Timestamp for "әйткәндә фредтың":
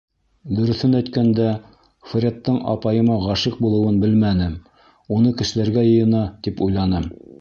0.99-2.57